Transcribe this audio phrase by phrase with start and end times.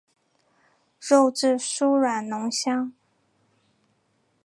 [0.99, 2.91] 肉质酥软浓香。